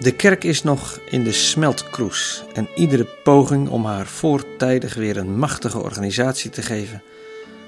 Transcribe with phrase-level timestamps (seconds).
[0.00, 5.38] De kerk is nog in de smeltkroes en iedere poging om haar voortijdig weer een
[5.38, 7.02] machtige organisatie te geven,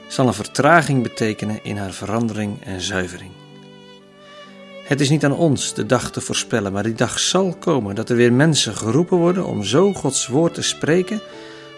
[0.08, 3.30] zal een vertraging betekenen in haar verandering en zuivering.
[4.84, 8.10] Het is niet aan ons de dag te voorspellen, maar die dag zal komen dat
[8.10, 11.20] er weer mensen geroepen worden om zo Gods woord te spreken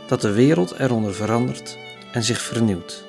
[0.07, 1.79] dat de wereld eronder verandert
[2.13, 3.05] en zich vernieuwt.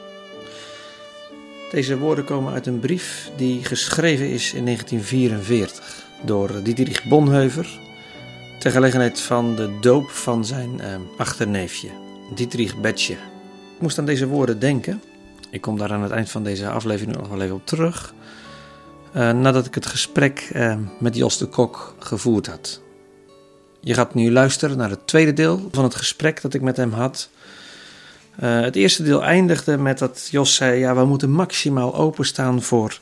[1.71, 7.79] Deze woorden komen uit een brief die geschreven is in 1944 door Dietrich Bonheuver
[8.59, 11.89] ter gelegenheid van de doop van zijn eh, achterneefje,
[12.35, 13.13] Dietrich Betje.
[13.75, 15.01] Ik moest aan deze woorden denken.
[15.51, 18.13] Ik kom daar aan het eind van deze aflevering nog wel even op terug.
[19.15, 22.81] Uh, nadat ik het gesprek uh, met Jos de Kok gevoerd had.
[23.79, 26.91] Je gaat nu luisteren naar het tweede deel van het gesprek dat ik met hem
[26.91, 27.29] had.
[28.43, 32.99] Uh, het eerste deel eindigde met dat Jos zei: Ja, we moeten maximaal openstaan voor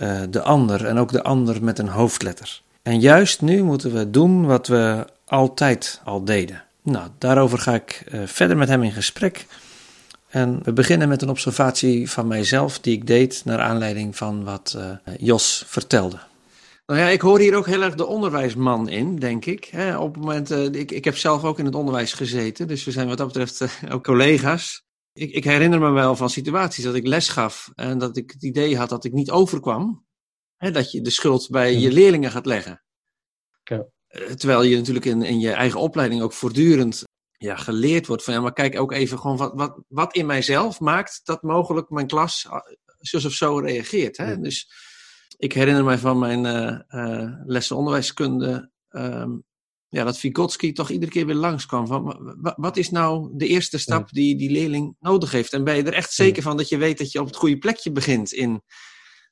[0.00, 2.62] uh, de ander en ook de ander met een hoofdletter.
[2.82, 6.64] En juist nu moeten we doen wat we altijd al deden.
[6.82, 9.46] Nou, daarover ga ik uh, verder met hem in gesprek.
[10.28, 14.74] En we beginnen met een observatie van mijzelf die ik deed naar aanleiding van wat
[14.76, 16.18] uh, Jos vertelde.
[16.86, 19.70] Nou ja, ik hoor hier ook heel erg de onderwijsman in, denk ik.
[19.98, 23.08] Op het moment, ik, ik heb zelf ook in het onderwijs gezeten, dus we zijn
[23.08, 24.82] wat dat betreft ook collega's.
[25.12, 28.42] Ik, ik, herinner me wel van situaties dat ik les gaf en dat ik het
[28.42, 30.06] idee had dat ik niet overkwam.
[30.56, 32.82] Hè, dat je de schuld bij je leerlingen gaat leggen.
[33.62, 33.86] Ja.
[34.36, 37.04] Terwijl je natuurlijk in, in je eigen opleiding ook voortdurend
[37.36, 40.80] ja, geleerd wordt van ja, maar kijk ook even gewoon wat, wat, wat in mijzelf
[40.80, 42.48] maakt dat mogelijk mijn klas
[42.98, 44.16] zo of zo reageert.
[44.16, 44.30] Hè?
[44.30, 44.36] Ja.
[44.36, 44.70] Dus
[45.36, 49.44] ik herinner mij van mijn uh, uh, lessen onderwijskunde um,
[49.92, 51.86] ja, dat Vygotsky toch iedere keer weer langskwam.
[51.86, 55.52] Van, wat is nou de eerste stap die die leerling nodig heeft?
[55.52, 57.58] En ben je er echt zeker van dat je weet dat je op het goede
[57.58, 58.62] plekje begint in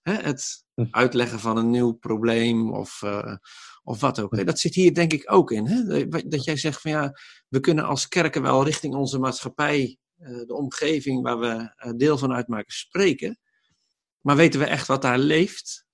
[0.03, 3.35] hè, het uitleggen van een nieuw probleem of, uh,
[3.83, 4.37] of wat ook.
[4.37, 4.45] Hè?
[4.45, 5.67] Dat zit hier denk ik ook in.
[5.67, 6.07] Hè?
[6.09, 7.13] Dat jij zegt van ja,
[7.49, 12.19] we kunnen als kerken wel richting onze maatschappij, uh, de omgeving waar we uh, deel
[12.19, 13.39] van uitmaken, spreken.
[14.21, 15.89] Maar weten we echt wat daar leeft?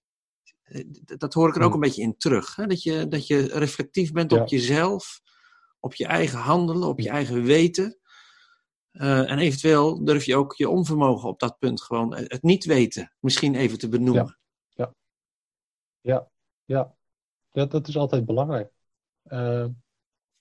[1.04, 2.56] Dat hoor ik er ook een beetje in terug.
[2.56, 2.66] Hè?
[2.66, 4.40] Dat, je, dat je reflectief bent ja.
[4.40, 5.20] op jezelf,
[5.80, 7.98] op je eigen handelen, op je eigen weten.
[8.92, 13.12] Uh, en eventueel durf je ook je onvermogen op dat punt gewoon het niet weten
[13.20, 14.38] misschien even te benoemen.
[14.68, 14.94] Ja,
[16.00, 16.28] ja,
[16.64, 16.94] ja.
[17.52, 17.66] ja.
[17.66, 18.72] dat is altijd belangrijk.
[19.24, 19.66] Uh,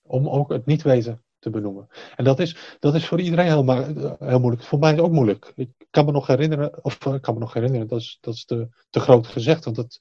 [0.02, 1.88] om ook het niet weten benoemen.
[2.16, 3.70] En dat is, dat is voor iedereen heel,
[4.18, 4.62] heel moeilijk.
[4.62, 5.52] Voor mij is het ook moeilijk.
[5.54, 8.44] Ik kan me nog herinneren, of ik kan me nog herinneren, dat is, dat is
[8.44, 9.98] te, te groot gezegd, want het,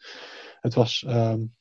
[0.60, 1.56] het was um,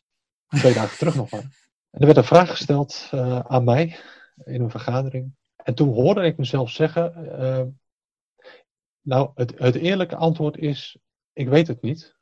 [0.49, 1.62] twee dagen terug nog maar.
[1.91, 3.97] En er werd een vraag gesteld uh, aan mij
[4.45, 5.34] in een vergadering.
[5.56, 7.62] En toen hoorde ik mezelf zeggen, uh,
[9.01, 10.99] nou, het, het eerlijke antwoord is,
[11.33, 12.16] ik weet het niet.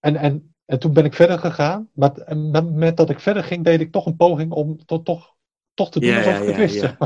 [0.00, 3.64] En, en, en toen ben ik verder gegaan, maar met, met dat ik verder ging,
[3.64, 5.34] deed ik toch een poging om toch
[5.80, 6.98] toch te doen alsof ik het wist.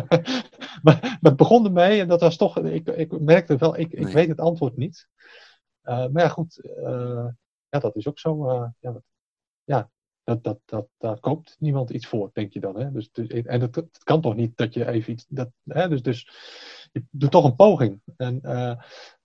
[0.82, 4.28] Maar, het begon ermee en dat was toch, ik, ik merkte wel, ik, ik weet
[4.28, 5.08] het antwoord niet.
[5.84, 7.26] Uh, maar ja, goed, uh,
[7.68, 8.50] ja, dat is ook zo.
[8.50, 9.02] Uh, ja, dat,
[9.64, 9.90] ja
[10.24, 12.78] dat, dat, dat, daar koopt niemand iets voor, denk je dan.
[12.78, 12.92] Hè?
[12.92, 15.26] Dus, dus, en het, het kan toch niet dat je even iets.
[15.28, 15.88] Dat, hè?
[15.88, 16.28] Dus, dus
[16.92, 18.00] je doet toch een poging.
[18.16, 18.38] En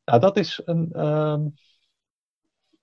[0.06, 1.06] nou, dat is een.
[1.06, 1.54] Um,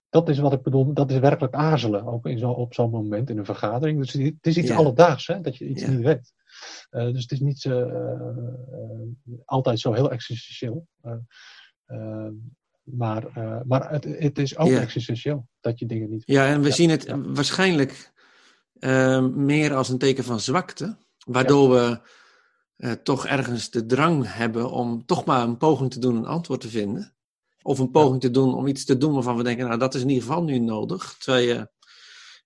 [0.09, 3.31] dat is wat ik bedoel, dat is werkelijk aarzelen, ook in zo, op zo'n moment
[3.31, 3.99] in een vergadering.
[3.99, 4.77] Dus het is iets Ja.
[4.77, 5.91] alledaags, hè, dat je iets Ja.
[5.91, 6.33] niet weet.
[6.91, 10.87] Uh, dus het is niet uh, uh, altijd zo heel existentieel.
[12.83, 13.23] Maar
[13.67, 16.91] maar het, het, is ook existentieel dat je dingen niet Ja, en we Ja, zien
[16.91, 17.21] het ja.
[17.21, 18.13] waarschijnlijk
[18.79, 22.01] eh, meer als een teken van zwakte, waardoor we
[22.77, 26.61] eh, toch ergens de drang hebben om toch maar een poging te doen een antwoord
[26.61, 27.15] te vinden.
[27.63, 30.03] Of een poging te doen om iets te doen waarvan we denken, nou dat is
[30.03, 31.17] in ieder geval nu nodig.
[31.19, 31.71] Terwijl je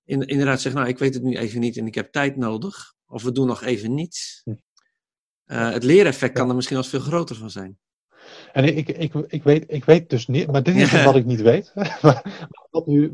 [0.05, 2.95] in, inderdaad zegt, nou ik weet het nu even niet en ik heb tijd nodig.
[3.11, 4.43] Of we doen nog even niets.
[5.45, 7.79] Eh, het leereffect kan er misschien wel veel groter van zijn.
[8.53, 11.25] En ik, ik, ik, weet, ik weet dus niet, maar dit is dus wat ik
[11.25, 11.73] niet weet.
[12.71, 13.11] Wat nu,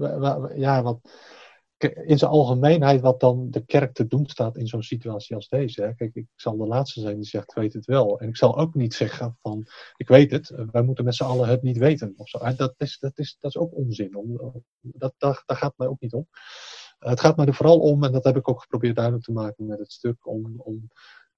[0.55, 1.01] ja, wat,
[1.79, 5.83] in zijn algemeenheid, wat dan de kerk te doen staat in zo'n situatie als deze.
[5.83, 5.95] Hè.
[5.95, 8.21] Kijk, ik zal de laatste zijn die zegt, ik weet het wel.
[8.21, 9.67] En ik zal ook niet zeggen van,
[9.97, 12.15] ik weet het, wij moeten met z'n allen het niet weten.
[12.17, 12.39] Of zo.
[12.57, 14.17] Dat, is, dat, is, dat is ook onzin.
[14.17, 16.29] Om, dat, daar, daar gaat het mij ook niet om.
[16.99, 19.67] Het gaat mij er vooral om, en dat heb ik ook geprobeerd duidelijk te maken
[19.67, 20.89] met het stuk, om, om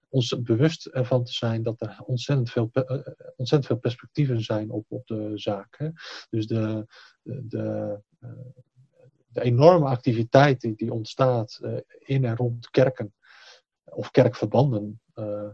[0.08, 4.70] ons bewust ervan te zijn dat er ontzettend veel, pe- eh, ontzettend veel perspectieven zijn
[4.70, 5.93] op, op de zaak.
[6.31, 6.87] Dus de,
[7.22, 8.31] de, de, eh,
[9.32, 13.14] enorme activiteit die, die ontstaat eh, in en rond kerken
[13.84, 15.49] of kerkverbanden, eh,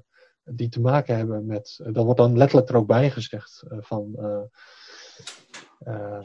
[0.45, 3.65] die te maken hebben met, dat wordt dan letterlijk er ook bij gezegd,
[5.85, 6.21] eh,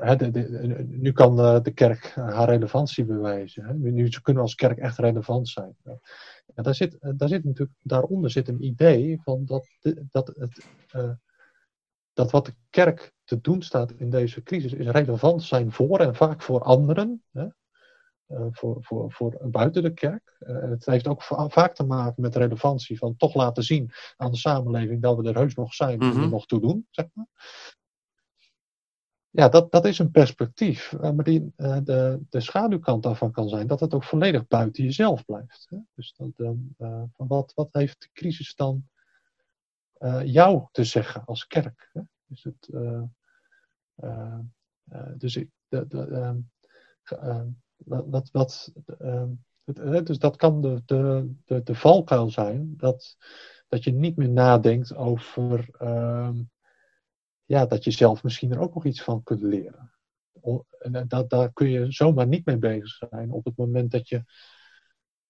[0.00, 3.64] eh, eh, nu kan de, kerk haar relevantie bewijzen.
[3.64, 3.74] Hè?
[3.74, 5.76] Nu, kunnen we als kerk echt relevant zijn.
[6.54, 9.66] Ja, daar, zit, daar zit natuurlijk, daaronder zit een idee van dat,
[10.10, 10.66] dat, het,
[12.12, 16.14] dat wat de kerk te doen staat in deze crisis is relevant zijn voor en
[16.14, 17.22] vaak voor anderen.
[17.32, 17.46] Hè?
[18.28, 20.36] Uh, voor, voor, voor buiten de kerk.
[20.40, 24.36] Uh, het heeft ook vaak te maken met relevantie van toch laten zien aan de
[24.36, 26.28] samenleving dat we er heus nog zijn en er mhm.
[26.28, 26.86] nog toe doen.
[26.90, 27.26] Zeg maar.
[29.36, 30.92] Ja, dat, dat is een perspectief.
[30.92, 35.24] Uh, maar die, de, de schaduwkant daarvan kan zijn dat het ook volledig buiten jezelf
[35.24, 35.66] blijft.
[35.70, 35.78] Hè?
[35.94, 36.54] Dus dat,
[37.16, 38.88] wat, wat heeft de crisis dan
[40.24, 41.90] jou te zeggen als kerk?
[41.92, 42.00] Hè?
[42.28, 42.70] Is het,
[45.18, 46.06] dus ik, de, de,
[47.04, 47.48] ehm,
[47.84, 49.30] wat, wat, ehm,
[50.04, 53.16] dus dat kan de, de, de, valkuil zijn, dat,
[53.68, 56.42] dat je niet meer nadenkt over ehm,
[57.44, 59.92] ja, dat je zelf misschien er ook nog iets van kunt leren.
[60.78, 64.24] En dat, daar kun je zomaar niet mee bezig zijn op het moment dat je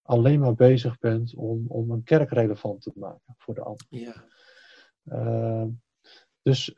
[0.02, 3.86] alleen maar bezig bent om, om een kerk relevant te maken voor de ander.
[3.88, 4.24] Ja.
[5.04, 5.66] Uh,
[6.42, 6.74] dus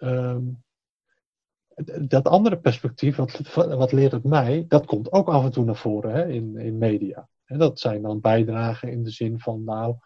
[2.00, 5.76] dat andere perspectief, wat, wat leert het mij, dat komt ook af en toe naar
[5.76, 7.28] voren hè, in, in media.
[7.44, 9.96] En dat zijn dan bijdragen in de zin van, nou,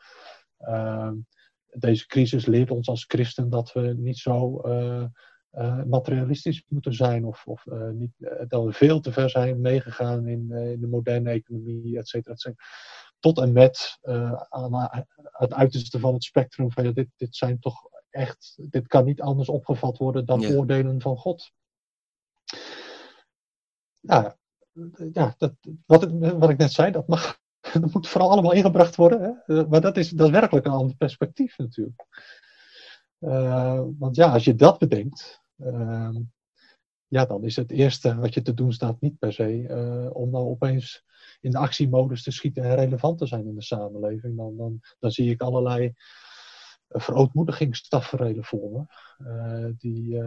[0.61, 1.13] uh,
[1.73, 5.05] deze crisis leert ons als christen dat we niet zo uh,
[5.53, 8.13] uh, materialistisch moeten zijn, of, of uh, niet,
[8.49, 12.41] dat we veel te ver zijn meegegaan in, in de moderne economie, et cetera, et
[12.41, 12.65] cetera.
[13.19, 13.99] Tot en met
[14.49, 14.91] aan
[15.21, 19.21] het uiterste van het spectrum van ja, dit, dit zijn toch echt, dit kan niet
[19.21, 20.55] anders opgevat worden dan ja.
[20.55, 21.53] oordelen van God.
[24.01, 24.37] Ja,
[25.13, 25.55] ja dat,
[25.87, 27.41] wat, wat ik net zei, dat, mag,
[27.81, 29.43] dat moet vooral allemaal ingebracht worden.
[29.47, 29.67] Hè?
[29.67, 32.05] Maar dat is, dat een ander perspectief natuurlijk.
[33.21, 36.17] Uh, want ja, als je dat bedenkt, uh,
[37.07, 40.31] ja, dan is het eerste wat je te doen staat niet per se uh, om
[40.31, 41.05] nou opeens
[41.41, 44.37] in de actiemodus te schieten en relevant te zijn in de samenleving.
[44.37, 45.95] Dan, dan, dan zie ik allerlei
[46.89, 50.23] verootmoedigingstaferelen voor me, die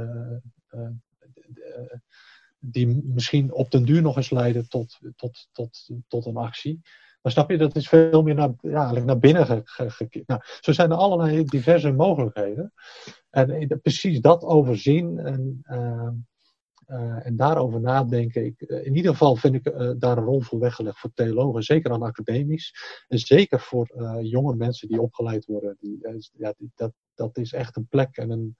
[2.65, 6.81] die misschien op den duur nog eens leiden tot, tot, tot, tot een actie.
[7.23, 10.27] Maar snap je, dat is veel meer naar, ja, eigenlijk naar binnen gekeerd.
[10.27, 12.73] Nou, zo zijn er allerlei diverse mogelijkheden.
[13.29, 16.09] En precies dat overzien en, uh,
[16.87, 18.45] uh, en daarover nadenken.
[18.45, 19.63] Ik, in ieder geval vind ik
[19.99, 22.75] daar een rol voor weggelegd voor theologen, zeker aan academisch.
[23.07, 23.87] En zeker voor
[24.21, 25.77] jonge mensen die opgeleid worden.
[25.79, 25.99] Die,
[26.33, 28.55] ja, dat, dat is echt een plek en een,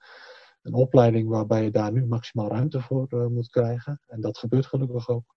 [0.62, 4.00] een opleiding waarbij je daar nu maximaal ruimte voor moet krijgen.
[4.06, 5.34] En dat gebeurt gelukkig ook.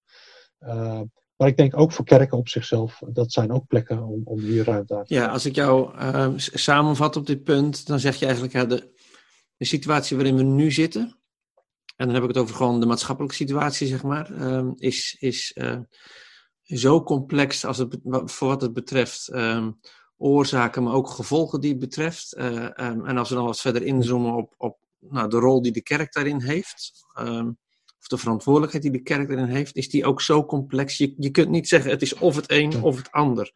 [1.37, 4.39] Uh, maar ik denk ook voor kerken op zichzelf, dat zijn ook plekken om, om
[4.39, 8.15] hier ruimte aan te Ja, als ik jou uh, samenvat op dit punt, dan zeg
[8.15, 8.91] je eigenlijk ja, de,
[9.57, 11.17] de situatie waarin we nu zitten,
[11.95, 15.53] en dan heb ik het over gewoon de maatschappelijke situatie, zeg maar, ehm, is, is
[16.63, 19.79] zo complex als het, voor wat het betreft um,
[20.17, 22.37] oorzaken, maar ook gevolgen die het betreft.
[22.39, 25.81] Um, en als we dan wat verder inzoomen op, op nou, de rol die de
[25.81, 27.57] kerk daarin heeft, um,
[28.07, 30.97] of de verantwoordelijkheid die de kerk daarin heeft, is die ook zo complex.
[30.97, 33.51] Je, je kunt niet zeggen het is of het een of het ander.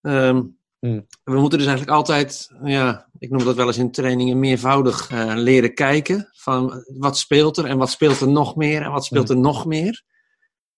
[0.00, 1.06] Um, hmm.
[1.24, 5.32] We moeten dus eigenlijk altijd, ja, ik noem dat wel eens in trainingen, meervoudig uh,
[5.36, 9.30] leren kijken van wat speelt er en wat speelt er nog meer en wat speelt
[9.30, 10.02] er nog meer.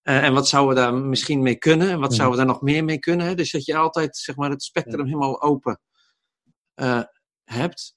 [0.03, 2.63] Uh, en wat zouden we daar misschien mee kunnen en wat zouden we daar nog
[2.63, 3.37] meer mee kunnen.
[3.37, 5.81] Dus dat je altijd zeg maar, het spectrum helemaal open
[6.75, 7.03] uh,
[7.45, 7.97] hebt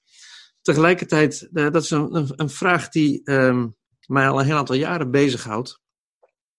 [0.62, 3.76] tegelijkertijd, dat is een, een, een vraag die um,
[4.10, 5.80] mij al een heel aantal jaren bezighoudt.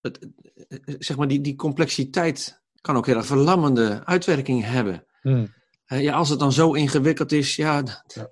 [0.01, 5.05] Het, eh, eh, zeg maar, die, die complexiteit kan ook heel erg verlammende uitwerking hebben.
[5.22, 5.53] Hmm.
[5.86, 8.31] Ja, als het dan zo ingewikkeld is, ja, ja.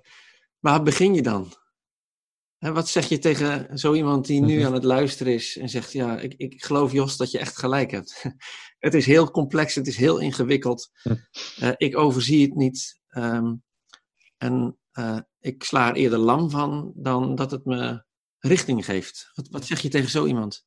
[0.58, 1.52] waar begin je dan?
[2.58, 4.66] Wat zeg je tegen zo iemand die nu mhm.
[4.66, 7.90] aan het luisteren is en zegt: Ja, ik, ik geloof Jos dat je echt gelijk
[7.90, 8.24] hebt.
[8.78, 10.90] het is heel complex, het is heel ingewikkeld.
[11.60, 13.00] Uh, ik overzie het niet.
[13.16, 13.62] Um,
[14.36, 18.04] en uh, ik sla er eerder lam van dan dat het me
[18.40, 19.30] richting geeft.
[19.34, 20.66] Wat, wat zeg je tegen zo iemand?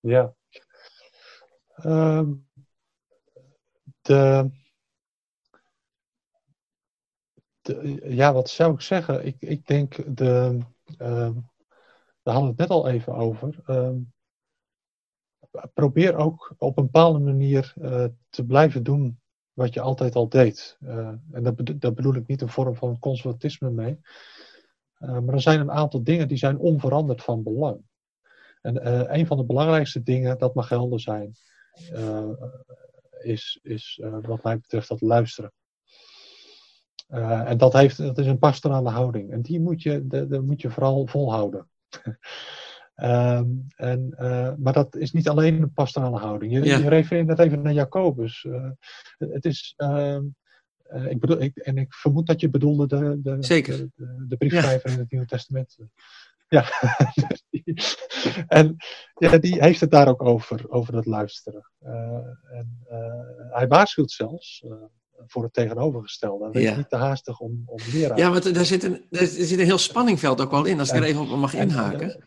[0.00, 0.34] Ja.
[1.84, 2.48] Um,
[4.00, 4.50] de,
[8.02, 9.26] ja, wat zou ik zeggen?
[9.26, 10.58] Ik, ik denk, de,
[10.98, 11.50] um,
[12.22, 13.58] we hadden het net al even over.
[13.66, 14.12] Um,
[15.74, 19.20] probeer ook op een bepaalde manier uh, te blijven doen
[19.52, 20.76] wat je altijd al deed.
[20.80, 21.42] Uh, en
[21.78, 24.00] dat bedoel, ik niet een vorm van conservatisme mee.
[25.00, 27.80] Uh, maar er zijn een aantal dingen die zijn onveranderd van belang.
[28.62, 31.34] En uh, een van de belangrijkste dingen, dat mag helder zijn,
[33.20, 35.52] is, is wat mij betreft dat luisteren.
[37.08, 39.32] en dat, heeft, dat is een pastorale houding.
[39.32, 41.68] En die moet je, de, de moet je vooral volhouden.
[43.00, 46.52] Ehm, en, eh, maar dat is niet alleen een pastorale houding.
[46.52, 48.44] Je, je refereert net even naar Jacobus.
[48.44, 48.70] Uh,
[49.18, 49.74] het is,
[50.90, 53.76] ehm, ik bedoel, ik, en ik vermoed dat je bedoelde de, de, Zeker.
[53.76, 55.78] de, de, de briefschrijver in het Nieuwe Testament.
[56.48, 56.64] Ja,
[58.46, 58.76] en
[59.14, 61.70] ja, die heeft het daar ook over, over dat luisteren.
[62.50, 62.78] en,
[63.50, 64.64] hij waarschuwt zelfs
[65.26, 66.50] voor het tegenovergestelde.
[66.50, 66.76] Wees ja.
[66.76, 68.18] niet te haastig om, om leraar.
[68.18, 70.96] Ja, want daar zit, een, er zit een heel spanningveld ook wel in, als ik
[70.96, 72.22] er even op mag inhaken.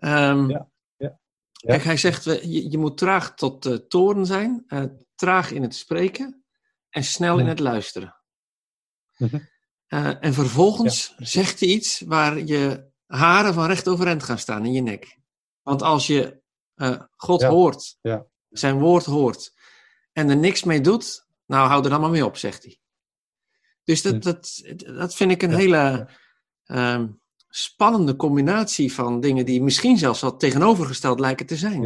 [0.00, 1.18] Um, ja, ja,
[1.52, 4.82] Kijk, hij zegt, je, je moet traag tot uh, toren zijn, uh,
[5.14, 6.44] traag in het spreken
[6.96, 8.16] en snel in het luisteren.
[9.18, 14.72] Uh, en vervolgens zegt hij iets waar je haren van recht overeind gaan staan in
[14.72, 15.18] je nek.
[15.62, 16.42] Want als je
[17.16, 17.98] God hoort,
[18.48, 19.52] zijn woord hoort,
[20.12, 22.78] en er niks mee doet, nou, hou er dan maar mee op, zegt hij.
[23.84, 26.08] Dus dat, dat, dat vind ik een hele
[26.66, 31.82] um, spannende combinatie van dingen die misschien zelfs wat tegenovergesteld lijken te zijn.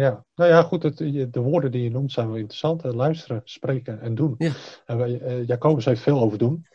[0.00, 0.24] Ja.
[0.34, 0.96] Nou ja, goed, het,
[1.32, 2.84] de woorden die je noemt zijn wel interessant.
[2.84, 4.34] Luisteren, spreken en doen.
[4.38, 4.52] Ja.
[4.86, 6.66] Uh, Jacobus heeft veel over doen.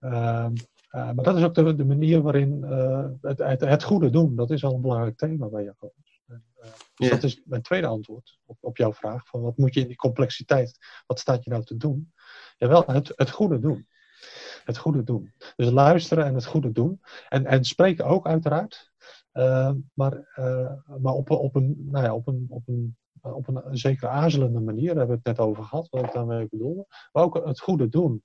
[0.00, 0.46] Uh,
[0.90, 4.36] uh, maar dat is ook de, de manier waarin uh, het, het, het, goede doen,
[4.36, 6.22] dat is al een belangrijk thema bij Jacobus.
[6.26, 6.36] Uh,
[6.94, 9.26] dus dat is mijn tweede antwoord op, op jouw vraag.
[9.26, 12.12] Van wat moet je in die complexiteit, wat staat je nou te doen?
[12.56, 13.86] Jawel, het, het goede doen.
[14.64, 15.32] Het goede doen.
[15.56, 17.00] Dus luisteren en het goede doen.
[17.28, 18.91] En, en spreken ook uiteraard.
[19.32, 23.76] Uh, maar uh, maar op, op, een, nou ja, op, een, op, een, op een
[23.76, 26.86] zeker aarzelende manier, daar hebben we het net over gehad, wat ik daarmee bedoelde.
[27.12, 28.24] Maar ook het goede doen.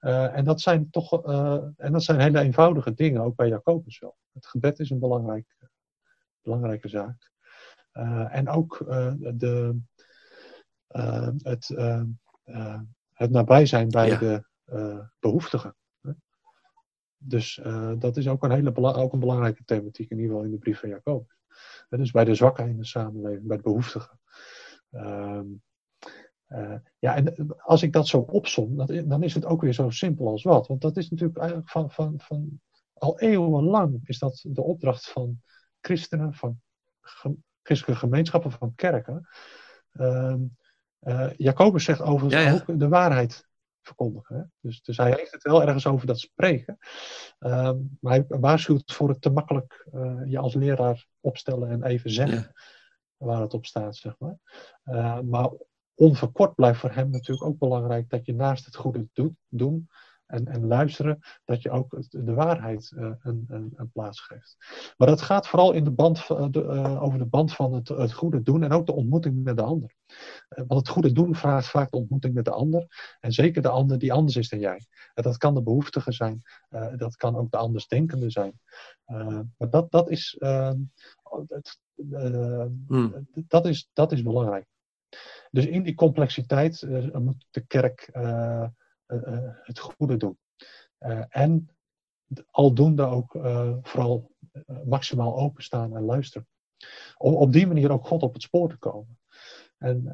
[0.00, 1.24] Uh, en, dat zijn toch,
[1.76, 4.16] en dat zijn hele eenvoudige dingen, ook bij Jacobus wel.
[4.32, 5.56] Het gebed is een belangrijk,
[6.42, 7.32] belangrijke zaak.
[7.92, 8.84] Uh, en ook
[9.34, 9.80] de,
[11.42, 11.68] het,
[13.12, 14.18] het nabij zijn bij ja.
[14.18, 14.44] de
[15.20, 15.76] behoeftigen.
[17.26, 17.60] Dus
[17.98, 20.80] dat is ook een hele ook een belangrijke thematiek, in ieder geval in de brief
[20.80, 21.36] van Jacobus.
[21.88, 24.20] dus bij de zwakken in de samenleving, bij de behoeftigen.
[24.90, 25.46] Ehm,
[26.98, 28.76] ja, en als ik dat zo opsom,
[29.08, 30.66] dan is het ook weer zo simpel als wat.
[30.66, 32.60] Want dat is natuurlijk eigenlijk van, van, van
[32.92, 35.40] al eeuwenlang is dat de opdracht van
[35.80, 36.60] christenen, van
[37.62, 39.28] christelijke gemeenschappen van kerken.
[39.92, 42.54] Uh, Jacobus zegt overigens ja, ja.
[42.54, 43.48] ook de waarheid
[43.86, 44.36] verkondigen.
[44.36, 44.42] Hè?
[44.60, 46.78] Dus, dus hij heeft het wel ergens over dat spreken.
[47.40, 52.10] Uh, maar hij waarschuwt voor het te makkelijk uh, je als leraar opstellen en even
[52.10, 52.52] zeggen ja.
[53.16, 54.38] waar het op staat, zeg maar.
[54.84, 55.50] Uh, maar
[55.94, 59.88] onverkort blijft voor hem natuurlijk ook belangrijk dat je naast het goede doet, doen,
[60.34, 64.56] en, en luisteren, dat je ook de waarheid uh, een, een, een, plaats geeft.
[64.96, 68.12] Maar dat gaat vooral in de band, de, uh, over de band van het, het,
[68.12, 69.94] goede doen en ook de ontmoeting met de ander.
[70.08, 72.86] Uh, want het goede doen vraagt vaak de ontmoeting met de ander.
[73.20, 74.86] En zeker de ander die anders is dan jij.
[75.14, 76.42] dat kan de behoeftige zijn,
[76.96, 78.60] dat kan ook de andersdenkende zijn.
[79.56, 80.36] maar dat, dat, is,
[81.48, 81.78] het,
[82.86, 83.28] hmm.
[83.32, 84.66] dat, is, dat is belangrijk.
[85.50, 88.10] Dus in die complexiteit moet de kerk
[89.62, 90.38] het goede doen.
[91.00, 91.68] Uh, en
[92.50, 93.38] aldoende ook
[93.82, 94.30] vooral
[94.84, 96.48] maximaal openstaan en luisteren.
[97.16, 99.18] Om op die manier ook God op het spoor te komen.
[99.78, 100.04] En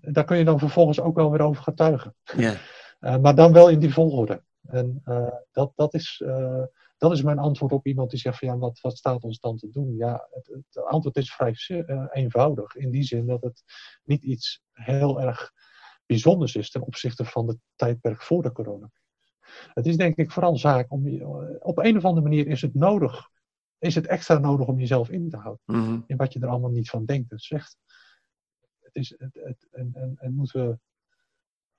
[0.00, 2.14] daar kun je dan vervolgens ook wel weer over getuigen.
[3.20, 4.42] Maar dan wel in die volgorde.
[4.66, 5.02] En
[5.52, 6.22] dat, dat, is,
[6.96, 9.56] dat is mijn antwoord op iemand die zegt van ja, wat, wat staat ons dan
[9.56, 9.96] te doen?
[9.96, 11.54] Ja, het, het antwoord is vrij
[12.10, 12.74] eenvoudig.
[12.74, 13.62] In die zin dat het
[14.04, 15.52] niet iets heel erg
[16.08, 18.90] bijzonders is ten opzichte van het tijdperk voor de corona.
[19.74, 21.22] Het is denk ik vooral zaak om,
[21.58, 23.30] op een of andere manier is het nodig,
[23.78, 25.62] is het extra nodig om jezelf in te houden.
[25.64, 26.04] Mm -hmm.
[26.06, 27.76] In wat je er allemaal niet van denkt en zegt.
[28.78, 30.78] Het is, het, het, en, en, en moeten we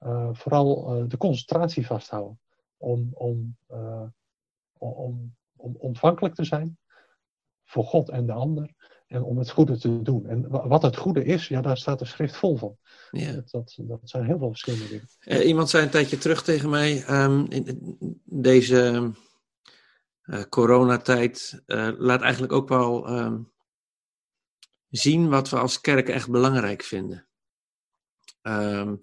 [0.08, 2.40] uh, vooral uh, de concentratie vasthouden
[2.78, 4.08] om, om, uh,
[4.78, 6.78] om, om ontvankelijk te zijn
[7.64, 8.74] voor God en de ander
[9.10, 10.28] en om het goede te doen.
[10.28, 12.78] En wat het goede is, ja, daar staat de schrift vol van.
[13.12, 13.32] Ja.
[13.32, 15.08] Dat, dat, dat zijn heel veel verschillende dingen.
[15.26, 19.12] Uh, iemand zei een tijdje terug tegen mij, um, in deze
[20.24, 23.52] uh, coronatijd uh, laat eigenlijk ook wel um,
[24.90, 27.28] zien wat we als kerk echt belangrijk vinden.
[28.42, 29.02] Um,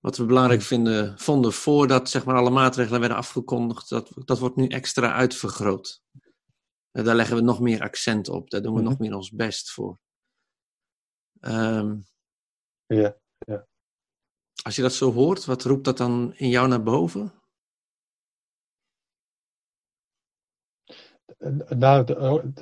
[0.00, 4.56] wat we belangrijk vinden, vonden voordat zeg maar, alle maatregelen werden afgekondigd, dat, dat wordt
[4.56, 6.02] nu extra uitvergroot.
[6.92, 8.50] Uh, daar leggen we nog meer accent op.
[8.50, 8.96] Daar doen we mm -hmm.
[8.98, 9.98] nog meer ons best voor.
[11.40, 12.04] Um,
[12.86, 13.66] ja, ja.
[14.62, 17.32] Als je dat zo hoort, wat roept dat dan in jou naar boven?
[21.68, 22.04] Nou,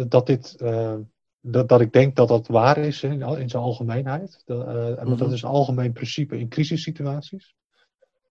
[0.09, 0.57] dat dit.
[0.61, 0.99] Uh,
[1.43, 4.43] dat, dat ik denk dat dat waar is in, in zijn algemeenheid.
[4.45, 5.17] Dat, uh, mm -hmm.
[5.17, 7.55] dat is een algemeen principe in crisissituaties.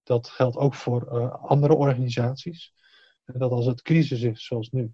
[0.03, 2.74] Dat geldt ook voor uh, andere organisaties.
[3.25, 4.94] Dat als het crisis is, zoals nu,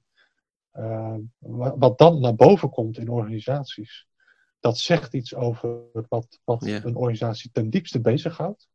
[0.77, 1.15] uh,
[1.75, 4.08] wat dan naar boven komt in organisaties,
[4.60, 8.70] dat zegt iets over wat, wat een organisatie ten diepste bezighoudt.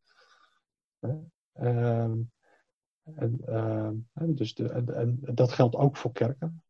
[1.00, 2.11] Uh,
[3.14, 6.62] en, ehm, dus de, en, en, dat geldt ook voor kerken.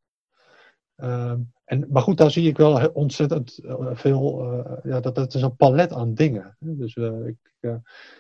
[1.01, 4.53] Ehm, en, maar goed, daar zie ik wel ontzettend eh, veel.
[4.53, 6.57] Uh, ja, dat, dat is een palet aan dingen.
[6.59, 7.37] Dus uh, ik,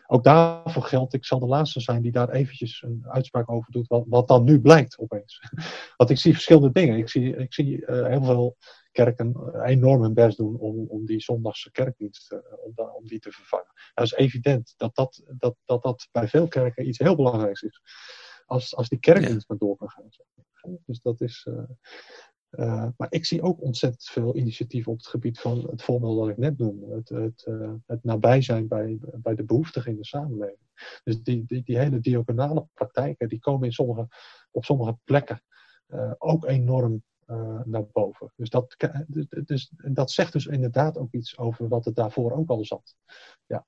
[0.06, 3.86] ook daarvoor geldt, ik zal de laatste zijn die daar eventjes een uitspraak over doet,
[3.86, 5.42] wat, wat dan nu blijkt opeens.
[5.96, 6.98] Want ik zie verschillende dingen.
[6.98, 8.56] Ik zie, ik zie heel veel
[8.92, 12.32] kerken enorm hun best doen om, om die zondagse kerkdienst
[12.64, 13.72] om, om die te vervangen.
[13.94, 17.82] Dat is evident dat dat, dat, dat dat bij veel kerken iets heel belangrijks is.
[18.46, 20.08] Als, als die kerkdienst maar door kan gaan.
[20.86, 21.46] Dus dat is.
[21.48, 21.62] Uh,
[22.96, 26.36] maar ik zie ook ontzettend veel initiatieven op het gebied van het voorbeeld dat ik
[26.36, 26.94] net noemde.
[26.94, 30.68] Het, het, uh, het nabij zijn bij, bij de behoeftigen in de samenleving.
[31.04, 34.08] Dus die, die, die hele diagonale praktijken, die komen in sommige,
[34.50, 35.42] op sommige plekken
[35.88, 37.02] uh, ook enorm
[37.64, 38.32] naar boven.
[38.36, 38.76] Dus dat,
[39.44, 42.96] dus, dat zegt dus inderdaad ook iets over wat het daarvoor ook al zat.
[43.46, 43.66] Ja.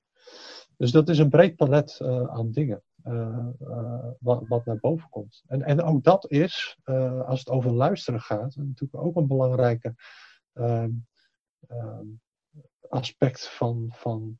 [0.77, 2.83] Dus dat is een breed palet aan dingen.
[3.07, 5.43] Uh, uh, wat, wat, naar boven komt.
[5.47, 9.95] En, en ook dat is, uh, als het over luisteren gaat, natuurlijk ook een belangrijke
[10.53, 10.91] ehm,
[11.67, 12.05] ehm,
[12.89, 14.37] aspect van, van,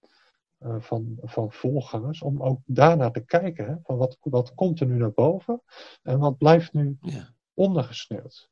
[0.60, 4.98] van, van voorgangers, om ook daarnaar te kijken, hè, van wat, wat komt er nu
[4.98, 5.62] naar boven
[6.02, 7.34] en wat blijft nu ja.
[7.54, 8.50] ondergesneeuwd.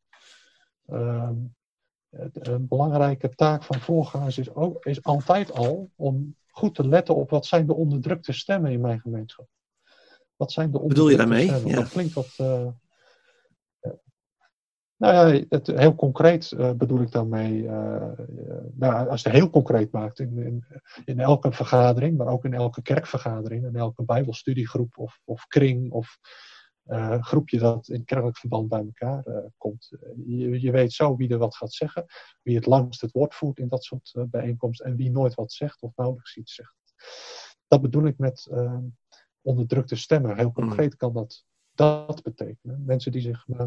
[0.88, 1.56] Um,
[2.12, 7.30] een belangrijke taak van voorgangers is, ook, is altijd al om goed te letten op
[7.30, 9.48] wat zijn de onderdrukte stemmen in mijn gemeenschap.
[10.42, 11.46] Wat zijn de Bedoel je daarmee?
[11.46, 11.76] Ja.
[11.76, 12.38] Dat klinkt wat.
[12.42, 12.68] Uh,
[14.98, 17.64] nou ja, het, heel concreet uh, bedoel ik daarmee.
[17.64, 18.12] Uh,
[18.74, 20.66] nou, als je het heel concreet maakt, in, in,
[21.06, 26.18] in, elke vergadering, maar ook in elke kerkvergadering, in elke Bijbelstudiegroep of, of kring of
[27.20, 29.24] groepje dat in kerkelijk verband bij elkaar
[29.58, 29.92] komt.
[30.26, 32.06] Je, je, weet zo wie er wat gaat zeggen,
[32.42, 35.82] wie het langst het woord voert in dat soort bijeenkomsten en wie nooit wat zegt
[35.82, 36.76] of nauwelijks iets zegt.
[37.68, 38.50] Dat bedoel ik met
[39.42, 40.38] onderdrukte stemmen.
[40.38, 40.54] Heel mm.
[40.54, 42.84] concreet kan dat dat betekenen.
[42.86, 43.64] Mensen die zich uh,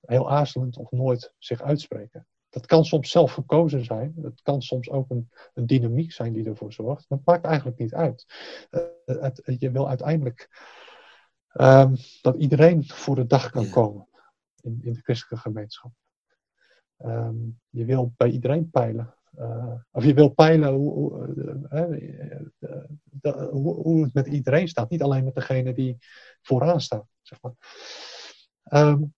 [0.00, 2.26] heel aarzelend of nooit zich uitspreken.
[2.48, 4.14] Dat kan soms zelf gekozen zijn.
[4.22, 7.08] Het kan soms ook een, een dynamiek zijn die ervoor zorgt.
[7.08, 8.26] Dat maakt eigenlijk niet uit.
[8.70, 10.48] Uh, het, je wil uiteindelijk
[11.52, 14.08] um, dat iedereen voor de dag kan komen
[14.60, 15.92] in, in de christelijke gemeenschap.
[16.98, 21.26] Um, je wil bij iedereen peilen uh, of je wil peilen hoe, hoe,
[21.70, 22.40] uh,
[23.32, 24.90] hoe, het met iedereen staat.
[24.90, 25.96] Niet alleen met degene die
[26.42, 27.06] vooraan staat.
[27.22, 27.54] Zeg maar.
[28.88, 29.14] Um,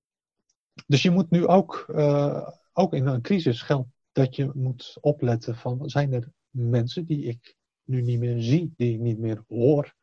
[0.86, 5.56] dus je moet nu ook, uh, ook in een crisis geldt dat je moet opletten
[5.56, 9.94] van zijn er mensen die ik nu niet meer zie, die ik niet meer hoor,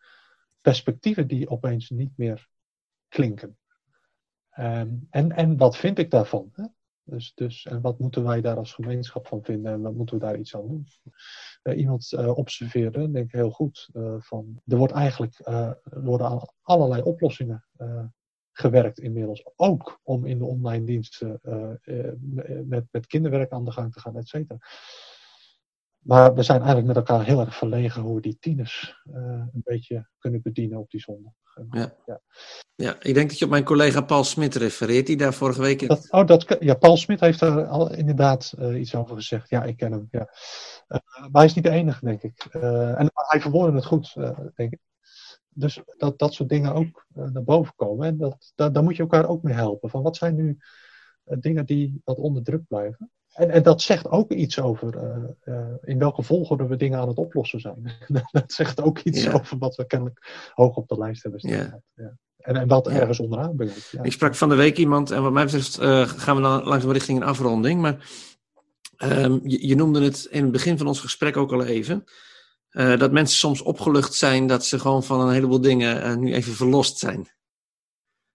[0.61, 2.47] perspectieven die opeens niet meer
[3.07, 3.57] klinken.
[4.59, 6.49] Um, en, en wat vind ik daarvan?
[6.53, 6.65] Hè?
[7.05, 10.21] Dus, dus, en wat moeten wij daar als gemeenschap van vinden en wat moeten we
[10.21, 10.87] daar iets aan doen?
[11.63, 15.41] Uh, iemand uh, observeerde, denk ik heel goed, uh, van er wordt eigenlijk
[15.83, 17.65] worden aan allerlei oplossingen
[18.51, 19.45] gewerkt inmiddels.
[19.55, 21.39] Ook om in de online diensten
[22.67, 24.57] met, met kinderwerk aan de gang te gaan, et cetera.
[26.03, 30.07] Maar we zijn eigenlijk met elkaar heel erg verlegen hoe we die tieners een beetje
[30.19, 31.33] kunnen bedienen op die zondag.
[31.71, 31.93] Ja.
[32.05, 32.21] ja.
[32.75, 32.95] Ja.
[32.99, 35.87] ik denk dat je op mijn collega Paul Smit refereert, die daar vorige week...
[35.87, 39.49] Dat, oh, dat, ja, Paul Smit heeft daar al inderdaad uh, iets over gezegd.
[39.49, 40.19] Ja, ik ken hem, ja.
[40.87, 42.45] Uh, maar hij is niet de enige, denk ik.
[42.45, 44.13] En hij verwoordde het goed,
[44.55, 44.79] denk ik.
[45.49, 48.07] Dus dat dat soort dingen ook naar boven komen.
[48.07, 49.89] En dat, dat, daar moet je elkaar ook mee helpen.
[49.89, 50.57] Van wat zijn nu
[51.23, 53.11] dingen die wat onder druk blijven?
[53.33, 57.07] En, en, dat zegt ook iets over uh, uh, in welke volgorde we dingen aan
[57.07, 57.91] het oplossen zijn.
[58.31, 61.81] dat zegt ook iets over wat we kennelijk hoog op de lijst hebben staan.
[61.95, 62.17] Ja.
[62.37, 63.93] En, en wat ergens onderaan brengt.
[64.01, 66.91] Ik sprak van de week iemand, en wat mij betreft uh, gaan we dan langzaam
[66.91, 67.81] richting een afronding.
[67.81, 68.09] Maar
[69.03, 72.03] um, je, je, noemde het in het begin van ons gesprek ook al even.
[72.71, 76.97] dat mensen soms opgelucht zijn dat ze gewoon van een heleboel dingen nu even verlost
[76.97, 77.27] zijn.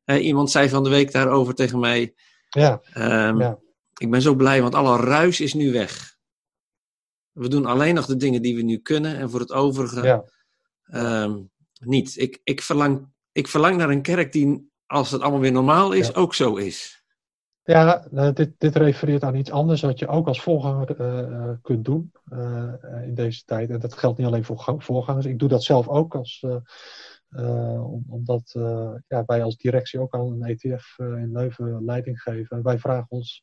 [0.04, 2.14] iemand zei van de week daarover tegen mij.
[2.48, 2.80] Ja.
[2.96, 3.58] Um, ja
[3.98, 6.16] ik ben zo blij, want alle ruis is nu weg.
[7.32, 10.24] We doen alleen nog de dingen die we nu kunnen en voor het overige ja.
[11.22, 12.16] um, niet.
[12.16, 16.14] Ik, ik, verlang, ik verlang naar een kerk die, als het allemaal weer normaal is,
[16.14, 17.02] ook zo is.
[17.62, 21.84] Ja, nou, dit, dit refereert aan iets anders wat je ook als voorganger uh, kunt
[21.84, 23.70] doen uh, in deze tijd.
[23.70, 25.26] En dat geldt niet alleen voor voorgangers.
[25.26, 26.44] Ik doe dat zelf ook als,
[27.30, 28.50] uh, omdat
[29.06, 32.62] ja, wij als directie ook aan een ETF in Leuven leiding geven.
[32.62, 33.42] wij vragen ons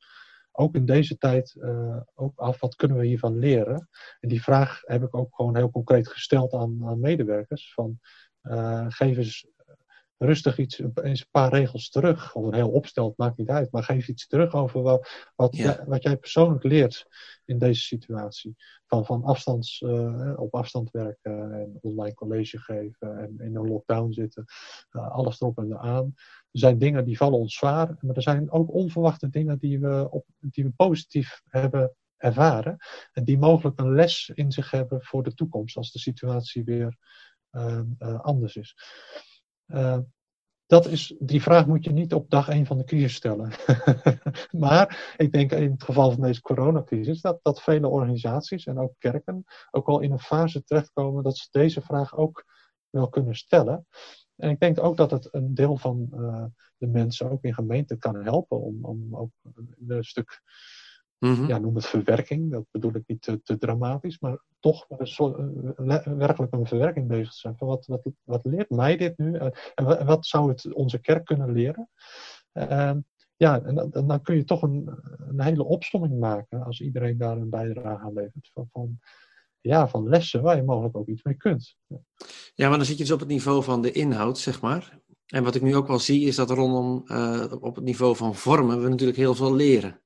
[0.55, 3.89] ook in deze tijd uh, ook af wat kunnen we hiervan leren.
[4.19, 7.73] En die vraag heb ik ook gewoon heel concreet gesteld aan, aan medewerkers.
[7.73, 7.99] Van,
[8.43, 9.47] uh, geef eens
[10.17, 12.35] rustig iets, eens een paar regels terug.
[12.35, 13.71] Of een heel opstel, maakt niet uit.
[13.71, 17.07] Maar geef iets terug over wat, wat, jij, wat jij persoonlijk leert
[17.45, 18.55] in deze situatie.
[18.87, 24.11] Van, van afstands, uh, op afstand werken en online college geven en in een lockdown
[24.11, 24.45] zitten.
[24.89, 26.13] Alles erop en eraan.
[26.55, 27.97] Er zijn dingen die vallen ons zwaar.
[27.99, 32.77] Maar er zijn ook onverwachte dingen die we, op, die we positief hebben ervaren.
[33.11, 35.77] En die mogelijk een les in zich hebben voor de toekomst.
[35.77, 36.97] Als de situatie weer
[37.51, 37.81] uh,
[38.21, 38.75] anders is.
[39.67, 39.97] Uh,
[40.65, 43.51] dat is, die vraag moet je niet op dag één van de crisis stellen.
[44.65, 48.93] maar ik denk in het geval van deze coronacrisis dat, dat vele organisaties en ook
[48.97, 52.45] kerken ook al in een fase terechtkomen dat ze deze vraag ook
[52.89, 53.87] wel kunnen stellen.
[54.36, 56.45] En ik denk ook dat het een deel van uh,
[56.78, 59.32] de mensen ook in gemeenten kan helpen om, om ook
[59.88, 60.41] een stuk
[61.19, 62.52] Mm Ja, noem het verwerking.
[62.52, 64.86] Dat bedoel ik niet te, te dramatisch, maar toch
[66.06, 67.58] werkelijk een verwerking bezig zijn.
[67.58, 69.38] Van wat, wat, wat leert mij dit nu?
[69.76, 71.89] En wat zou het onze kerk kunnen leren?
[72.54, 72.91] Uh,
[73.36, 77.38] ja, en dan, dan, kun je toch een, een hele opsomming maken als iedereen daar
[77.38, 78.50] een bijdrage aan levert.
[78.54, 79.00] Van, van,
[79.69, 81.75] ja, van lessen waar je mogelijk ook iets mee kunt.
[82.56, 84.99] Ja, maar dan zit je dus op het niveau van de inhoud, zeg maar.
[85.25, 88.36] En wat ik nu ook wel zie, is dat rondom uh, op het niveau van
[88.36, 90.01] vormen we natuurlijk heel veel leren.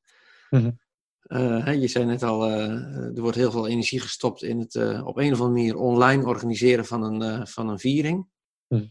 [0.50, 0.80] Mm -hmm.
[1.28, 5.18] Uh, je zei net al, uh, er wordt heel veel energie gestopt in het op
[5.18, 8.28] een of andere manier online organiseren van een, van een viering.
[8.68, 8.86] Hm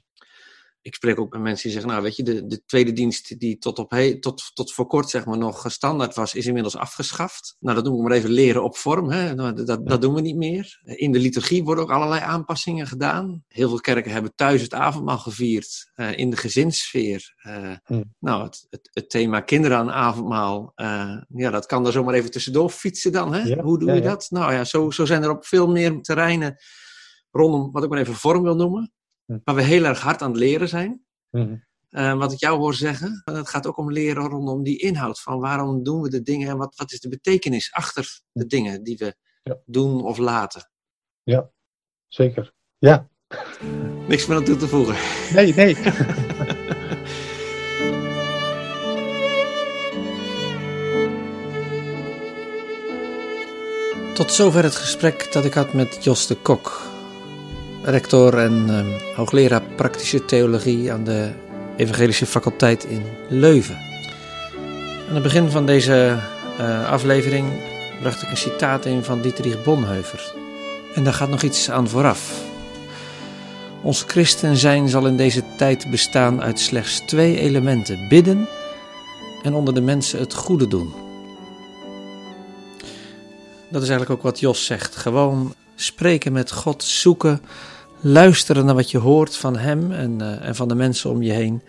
[0.89, 3.59] ik spreek ook met mensen die zeggen, nou weet je, de, de tweede dienst die
[3.59, 7.57] tot, op he, tot, tot voor kort zeg maar nog standaard was, is inmiddels afgeschaft.
[7.61, 9.11] Nou, dat doen we maar even leren op vorm.
[9.11, 9.35] Hè.
[9.35, 10.81] Nou, dat, dat doen we niet meer.
[10.85, 13.45] In de liturgie worden ook allerlei aanpassingen gedaan.
[13.49, 17.35] Heel veel kerken hebben thuis het avondmaal gevierd, uh, in de gezinssfeer.
[17.47, 18.15] Uh, hmm.
[18.19, 22.31] Nou, het, het, het, thema kinderen aan avondmaal, uh, ja, dat kan er zomaar even
[22.31, 23.35] tussendoor fietsen dan.
[23.35, 23.43] Hè?
[23.43, 24.27] Ja, Hoe doe ja, je dat?
[24.31, 26.57] Nou ja, zo, zo zijn er op veel meer terreinen
[27.31, 28.93] rondom, wat ik maar even vorm wil noemen,
[29.45, 31.05] waar we heel erg hard aan het leren zijn.
[31.31, 35.21] Mm uh, wat ik jou hoor zeggen, het gaat ook om leren rondom die inhoud
[35.21, 38.83] van waarom doen we de dingen en wat, wat is de betekenis achter de dingen
[38.83, 39.59] die we ja.
[39.65, 40.71] doen of laten.
[41.23, 41.51] Ja,
[42.09, 42.53] zeker.
[42.79, 43.09] Ja.
[44.09, 44.97] Niks meer aan toe te voegen.
[45.35, 45.75] Nee, nee.
[54.15, 56.83] Tot zover het gesprek dat ik had met Jos de Kok,
[57.83, 61.31] rector en uh, hoogleraar praktische theologie aan de
[61.77, 63.79] Evangelische Faculteit in Leuven.
[65.09, 66.17] Aan het begin van deze
[66.61, 67.47] uh, aflevering
[68.01, 70.33] bracht ik een citaat in van Dietrich Bonhoeffer.
[70.95, 72.43] En daar gaat nog iets aan vooraf.
[73.83, 78.49] Ons christen zijn zal in deze tijd bestaan uit slechts twee elementen: bidden
[79.43, 80.93] en onder de mensen het goede doen.
[83.69, 84.97] Dat is eigenlijk ook wat Jos zegt.
[84.97, 87.41] Gewoon spreken met God, zoeken
[88.01, 91.33] luisteren naar wat je hoort van hem en, uh, en van de mensen om je
[91.33, 91.63] heen.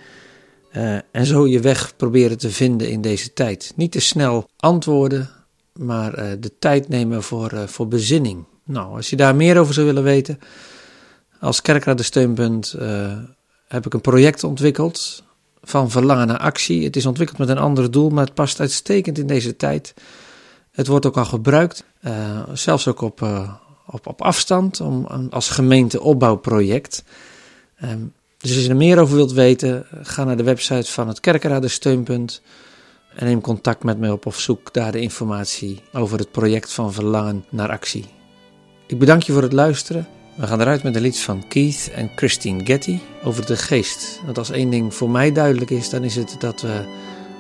[0.74, 3.74] Uh, en zo je weg proberen te vinden in deze tijd.
[3.76, 5.30] Niet te snel antwoorden,
[5.74, 8.46] maar uh, de tijd nemen voor, voor bezinning.
[8.64, 10.40] Nou, als je daar meer over zou willen weten,
[11.40, 12.76] als Kerkraad Steunpunt
[13.68, 15.24] heb ik een project ontwikkeld
[15.62, 16.84] van verlangen naar actie.
[16.84, 19.94] Het is ontwikkeld met een ander doel, maar het past uitstekend in deze tijd.
[20.72, 21.84] Het wordt ook al gebruikt,
[22.54, 23.22] zelfs ook op,
[23.92, 27.04] op, op afstand om, als gemeenteopbouwproject.
[27.84, 31.20] Um, dus als je er meer over wilt weten, ga naar de website van het
[31.20, 32.42] Kerkenraden Steunpunt
[33.16, 36.94] en neem contact met mij op of zoek daar de informatie over het project van
[36.94, 38.06] verlangen naar actie.
[38.88, 40.08] Ik bedank je voor het luisteren.
[40.36, 44.22] We gaan eruit met een lied van Keith en Christine Getty over de geest.
[44.26, 46.84] Want als één ding voor mij duidelijk is, dan is het dat we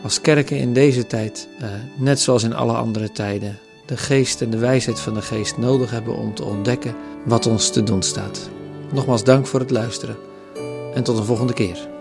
[0.03, 3.59] als kerken in deze tijd, uh, net zoals in alle andere tijden,
[3.89, 7.69] de geest en de wijsheid van de geest nodig hebben om te ontdekken wat ons
[7.69, 8.49] te doen staat.
[8.93, 10.17] Nogmaals dank voor het luisteren
[10.93, 11.98] en tot een volgende keer.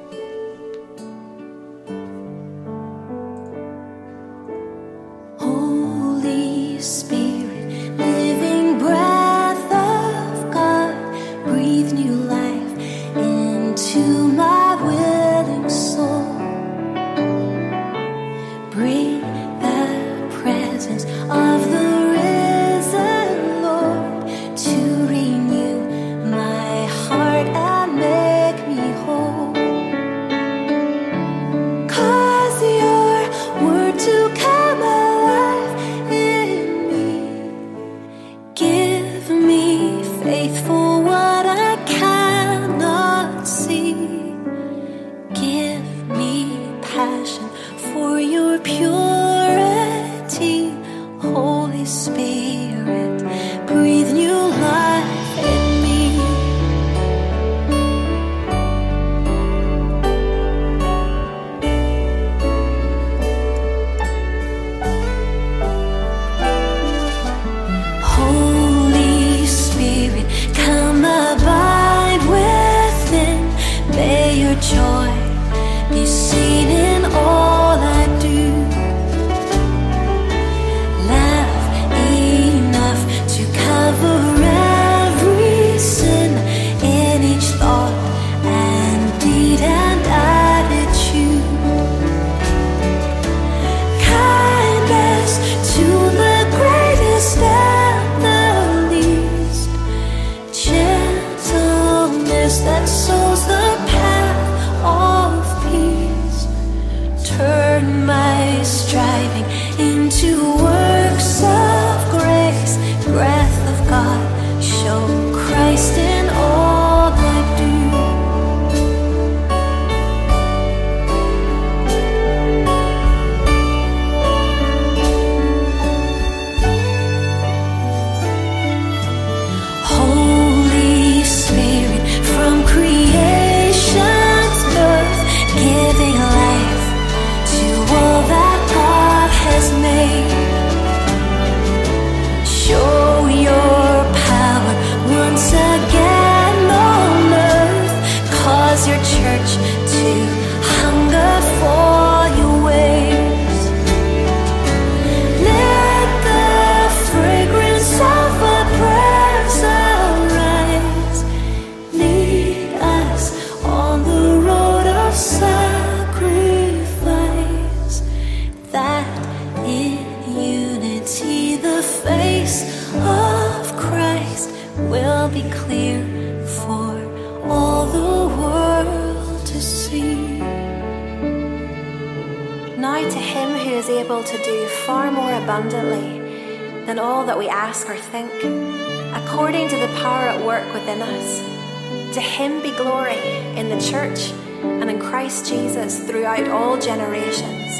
[190.88, 193.18] Within us, to him be glory
[193.58, 194.30] in the church
[194.62, 197.78] and in Christ Jesus throughout all generations,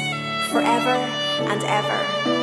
[0.51, 0.93] forever
[1.49, 2.38] and ever.